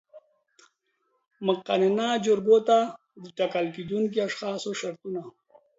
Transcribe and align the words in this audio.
مقننه 1.45 2.07
جرګو 2.25 2.57
ته 2.67 2.79
د 3.23 3.25
ټاکل 3.37 3.65
کېدونکو 3.75 4.17
اشخاصو 4.27 4.71
شرطونه 4.79 5.21